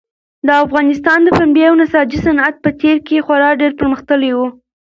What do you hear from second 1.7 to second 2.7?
نساجي صنعت په